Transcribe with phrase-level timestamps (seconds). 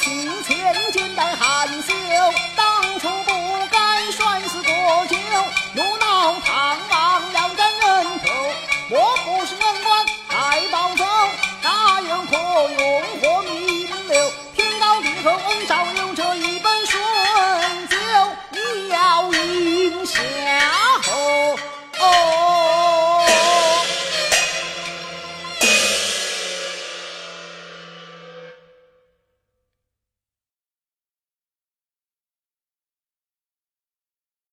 [0.00, 2.69] 请千军带含羞。